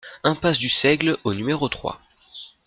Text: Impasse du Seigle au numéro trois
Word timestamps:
Impasse 0.23 0.57
du 0.57 0.67
Seigle 0.67 1.19
au 1.25 1.35
numéro 1.35 1.69
trois 1.69 2.01